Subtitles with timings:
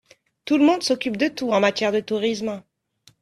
[0.45, 2.63] Tout le monde s’occupe de tout en matière de tourisme.